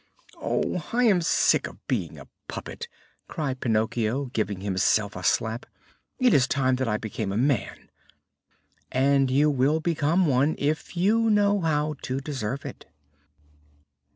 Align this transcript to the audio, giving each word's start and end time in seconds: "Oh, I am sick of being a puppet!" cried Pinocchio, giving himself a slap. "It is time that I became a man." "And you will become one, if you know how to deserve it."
"Oh, 0.41 0.83
I 0.93 1.03
am 1.03 1.21
sick 1.21 1.67
of 1.67 1.77
being 1.85 2.17
a 2.17 2.27
puppet!" 2.47 2.87
cried 3.27 3.59
Pinocchio, 3.59 4.31
giving 4.33 4.61
himself 4.61 5.15
a 5.15 5.21
slap. 5.23 5.67
"It 6.17 6.33
is 6.33 6.47
time 6.47 6.77
that 6.77 6.87
I 6.87 6.97
became 6.97 7.31
a 7.31 7.37
man." 7.37 7.91
"And 8.91 9.29
you 9.29 9.51
will 9.51 9.79
become 9.79 10.25
one, 10.25 10.55
if 10.57 10.97
you 10.97 11.29
know 11.29 11.59
how 11.61 11.93
to 12.01 12.19
deserve 12.19 12.65
it." 12.65 12.87